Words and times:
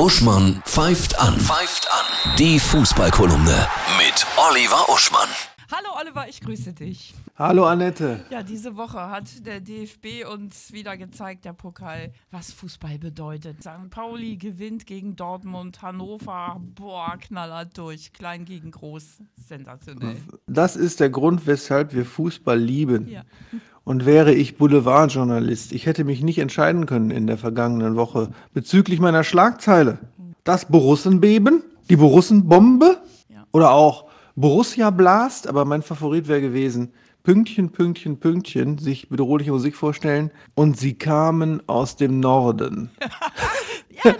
Uschmann 0.00 0.62
pfeift 0.64 1.20
an. 1.20 1.38
Pfeift 1.38 1.86
an. 1.92 2.34
Die 2.38 2.58
Fußballkolumne 2.58 3.66
mit 3.98 4.26
Oliver 4.38 4.88
Uschmann. 4.88 5.28
Hallo 5.70 5.90
Oliver, 6.00 6.26
ich 6.26 6.40
grüße 6.40 6.72
dich. 6.72 7.12
Hallo 7.36 7.66
Annette. 7.66 8.24
Ja, 8.30 8.42
diese 8.42 8.76
Woche 8.78 9.10
hat 9.10 9.44
der 9.44 9.60
DFB 9.60 10.26
uns 10.32 10.72
wieder 10.72 10.96
gezeigt, 10.96 11.44
der 11.44 11.52
Pokal, 11.52 12.14
was 12.30 12.50
Fußball 12.50 12.98
bedeutet. 12.98 13.62
St. 13.62 13.90
Pauli 13.90 14.36
gewinnt 14.36 14.86
gegen 14.86 15.16
Dortmund, 15.16 15.82
Hannover, 15.82 16.56
boah, 16.60 17.18
knallert 17.20 17.76
durch, 17.76 18.14
klein 18.14 18.46
gegen 18.46 18.70
groß, 18.70 19.18
sensationell. 19.36 20.16
Das 20.46 20.76
ist 20.76 21.00
der 21.00 21.10
Grund, 21.10 21.46
weshalb 21.46 21.92
wir 21.92 22.06
Fußball 22.06 22.58
lieben. 22.58 23.06
Ja. 23.06 23.24
Und 23.84 24.06
wäre 24.06 24.32
ich 24.34 24.56
Boulevardjournalist, 24.58 25.72
ich 25.72 25.86
hätte 25.86 26.04
mich 26.04 26.22
nicht 26.22 26.38
entscheiden 26.38 26.86
können 26.86 27.10
in 27.10 27.26
der 27.26 27.38
vergangenen 27.38 27.96
Woche 27.96 28.28
bezüglich 28.52 29.00
meiner 29.00 29.24
Schlagzeile. 29.24 29.98
Das 30.44 30.66
Borussenbeben, 30.66 31.62
die 31.88 31.96
Borussenbombe 31.96 32.98
Ja. 33.28 33.44
oder 33.52 33.72
auch 33.72 34.04
Borussia 34.36 34.90
Blast, 34.90 35.48
aber 35.48 35.64
mein 35.64 35.82
Favorit 35.82 36.28
wäre 36.28 36.40
gewesen, 36.40 36.92
Pünktchen, 37.22 37.70
Pünktchen, 37.70 38.18
Pünktchen, 38.18 38.78
sich 38.78 39.08
bedrohliche 39.10 39.52
Musik 39.52 39.76
vorstellen 39.76 40.30
und 40.54 40.78
sie 40.78 40.94
kamen 40.94 41.62
aus 41.66 41.96
dem 41.96 42.20
Norden. 42.20 42.90
Ja, 44.04 44.12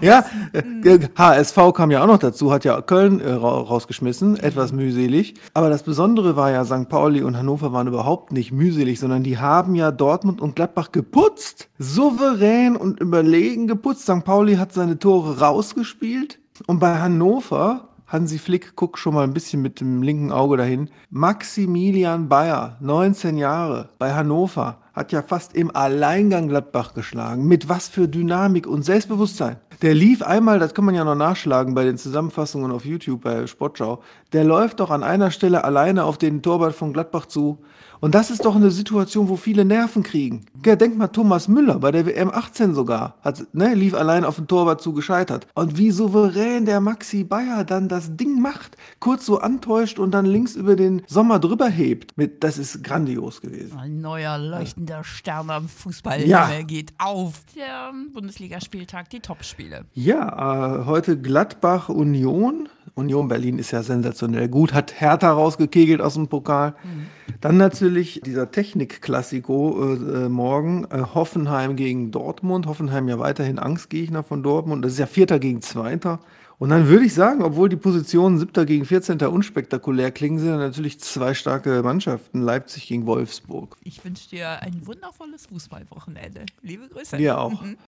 Ja, 0.00 0.24
besten. 0.52 0.86
äh, 1.02 1.08
HSV 1.16 1.56
kam 1.74 1.90
ja 1.90 2.02
auch 2.02 2.06
noch 2.06 2.18
dazu, 2.18 2.52
hat 2.52 2.64
ja 2.64 2.80
Köln 2.80 3.20
äh, 3.20 3.30
ra 3.32 3.48
rausgeschmissen, 3.60 4.36
etwas 4.38 4.72
mühselig. 4.72 5.34
Aber 5.54 5.68
das 5.70 5.82
Besondere 5.82 6.36
war 6.36 6.50
ja, 6.50 6.64
St. 6.64 6.88
Pauli 6.88 7.22
und 7.22 7.36
Hannover 7.36 7.72
waren 7.72 7.86
überhaupt 7.86 8.32
nicht 8.32 8.52
mühselig, 8.52 9.00
sondern 9.00 9.22
die 9.22 9.38
haben 9.38 9.74
ja 9.74 9.90
Dortmund 9.90 10.40
und 10.40 10.56
Gladbach 10.56 10.92
geputzt. 10.92 11.68
Souverän 11.78 12.76
und 12.76 13.00
überlegen 13.00 13.66
geputzt. 13.66 14.02
St. 14.04 14.24
Pauli 14.24 14.56
hat 14.56 14.72
seine 14.72 14.98
Tore 14.98 15.40
rausgespielt. 15.40 16.38
Und 16.66 16.78
bei 16.78 16.98
Hannover, 16.98 17.88
Hansi 18.06 18.38
Flick 18.38 18.76
guckt 18.76 18.98
schon 18.98 19.14
mal 19.14 19.24
ein 19.24 19.32
bisschen 19.32 19.62
mit 19.62 19.80
dem 19.80 20.02
linken 20.02 20.32
Auge 20.32 20.56
dahin, 20.58 20.90
Maximilian 21.10 22.28
Bayer, 22.28 22.76
19 22.80 23.36
Jahre, 23.38 23.88
bei 23.98 24.12
Hannover, 24.14 24.78
hat 24.92 25.12
ja 25.12 25.22
fast 25.22 25.54
im 25.54 25.74
Alleingang 25.74 26.48
Gladbach 26.48 26.94
geschlagen. 26.94 27.46
Mit 27.46 27.68
was 27.68 27.88
für 27.88 28.08
Dynamik 28.08 28.66
und 28.66 28.82
Selbstbewusstsein. 28.82 29.56
Der 29.82 29.94
lief 29.94 30.22
einmal, 30.22 30.60
das 30.60 30.74
kann 30.74 30.84
man 30.84 30.94
ja 30.94 31.02
noch 31.02 31.16
nachschlagen 31.16 31.74
bei 31.74 31.82
den 31.84 31.98
Zusammenfassungen 31.98 32.70
auf 32.70 32.84
YouTube 32.84 33.22
bei 33.22 33.48
Sportschau, 33.48 34.00
der 34.32 34.44
läuft 34.44 34.78
doch 34.78 34.90
an 34.90 35.02
einer 35.02 35.32
Stelle 35.32 35.64
alleine 35.64 36.04
auf 36.04 36.18
den 36.18 36.40
Torwart 36.40 36.74
von 36.76 36.92
Gladbach 36.92 37.26
zu. 37.26 37.58
Und 38.02 38.16
das 38.16 38.32
ist 38.32 38.44
doch 38.44 38.56
eine 38.56 38.72
Situation, 38.72 39.28
wo 39.28 39.36
viele 39.36 39.64
Nerven 39.64 40.02
kriegen. 40.02 40.44
Ja, 40.66 40.74
denk 40.74 40.98
mal, 40.98 41.06
Thomas 41.06 41.46
Müller 41.46 41.78
bei 41.78 41.92
der 41.92 42.04
WM 42.04 42.30
18 42.30 42.74
sogar, 42.74 43.14
hat, 43.22 43.46
ne, 43.52 43.74
lief 43.74 43.94
allein 43.94 44.24
auf 44.24 44.34
den 44.36 44.48
Torwart 44.48 44.80
zu 44.80 44.92
gescheitert. 44.92 45.46
Und 45.54 45.78
wie 45.78 45.92
souverän 45.92 46.64
der 46.64 46.80
Maxi 46.80 47.22
Bayer 47.22 47.62
dann 47.62 47.88
das 47.88 48.16
Ding 48.16 48.40
macht, 48.40 48.76
kurz 48.98 49.24
so 49.24 49.38
antäuscht 49.38 50.00
und 50.00 50.10
dann 50.10 50.26
links 50.26 50.56
über 50.56 50.74
den 50.74 51.02
Sommer 51.06 51.38
drüber 51.38 51.68
hebt. 51.68 52.16
Mit, 52.16 52.42
das 52.42 52.58
ist 52.58 52.82
grandios 52.82 53.40
gewesen. 53.40 53.78
Ein 53.78 54.00
neuer 54.00 54.36
leuchtender 54.36 55.04
Stern 55.04 55.50
am 55.50 55.68
Fußball 55.68 56.26
Ja. 56.26 56.50
geht 56.62 56.92
auf. 56.98 57.44
Der 57.54 57.92
Bundesligaspieltag, 58.12 59.10
die 59.10 59.20
Topspiele. 59.20 59.71
Ja, 59.94 60.80
äh, 60.80 60.84
heute 60.86 61.18
Gladbach 61.18 61.88
Union. 61.88 62.68
Union 62.94 63.28
Berlin 63.28 63.58
ist 63.58 63.70
ja 63.70 63.82
sensationell 63.82 64.48
gut, 64.48 64.74
hat 64.74 65.00
Hertha 65.00 65.32
rausgekegelt 65.32 66.02
aus 66.02 66.14
dem 66.14 66.28
Pokal. 66.28 66.74
Dann 67.40 67.56
natürlich 67.56 68.20
dieser 68.24 68.50
Technik-Klassiko 68.50 69.94
äh, 69.94 70.24
äh, 70.24 70.28
morgen, 70.28 70.84
äh, 70.90 71.02
Hoffenheim 71.14 71.76
gegen 71.76 72.10
Dortmund. 72.10 72.66
Hoffenheim 72.66 73.08
ja 73.08 73.18
weiterhin 73.18 73.58
Angstgegner 73.58 74.22
von 74.22 74.42
Dortmund. 74.42 74.84
Das 74.84 74.92
ist 74.92 74.98
ja 74.98 75.06
Vierter 75.06 75.38
gegen 75.38 75.62
Zweiter. 75.62 76.20
Und 76.62 76.68
dann 76.68 76.86
würde 76.86 77.04
ich 77.04 77.12
sagen, 77.12 77.42
obwohl 77.42 77.68
die 77.68 77.76
Positionen 77.76 78.38
Siebter 78.38 78.64
gegen 78.64 78.84
14. 78.84 79.20
unspektakulär 79.22 80.12
klingen, 80.12 80.38
sind 80.38 80.58
natürlich 80.58 81.00
zwei 81.00 81.34
starke 81.34 81.82
Mannschaften. 81.82 82.40
Leipzig 82.40 82.86
gegen 82.86 83.04
Wolfsburg. 83.04 83.76
Ich 83.82 84.04
wünsche 84.04 84.28
dir 84.28 84.62
ein 84.62 84.86
wundervolles 84.86 85.46
Fußballwochenende. 85.46 86.46
Liebe 86.62 86.86
Grüße. 86.88 87.18
Wir 87.18 87.40
auch. 87.40 87.64